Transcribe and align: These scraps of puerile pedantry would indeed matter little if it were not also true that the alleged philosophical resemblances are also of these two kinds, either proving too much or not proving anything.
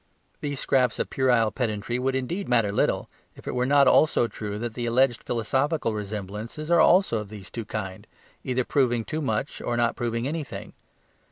These 0.39 0.59
scraps 0.59 0.97
of 0.97 1.11
puerile 1.11 1.51
pedantry 1.51 1.99
would 1.99 2.15
indeed 2.15 2.49
matter 2.49 2.71
little 2.71 3.07
if 3.35 3.47
it 3.47 3.53
were 3.53 3.67
not 3.67 3.87
also 3.87 4.27
true 4.27 4.57
that 4.57 4.73
the 4.73 4.87
alleged 4.87 5.21
philosophical 5.23 5.93
resemblances 5.93 6.71
are 6.71 6.81
also 6.81 7.19
of 7.19 7.29
these 7.29 7.51
two 7.51 7.65
kinds, 7.65 8.07
either 8.43 8.63
proving 8.65 9.05
too 9.05 9.21
much 9.21 9.61
or 9.61 9.77
not 9.77 9.95
proving 9.95 10.27
anything. 10.27 10.73